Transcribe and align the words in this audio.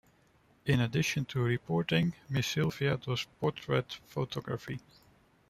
In 0.65 0.79
addition 0.79 1.25
to 1.25 1.41
reporting, 1.43 2.15
Miss 2.27 2.47
Silva 2.47 2.97
does 2.97 3.27
portrait 3.39 3.99
photography. 4.07 4.79